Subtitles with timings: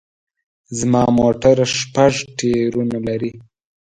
[0.77, 3.31] زما موټر شپږ ټیرونه لري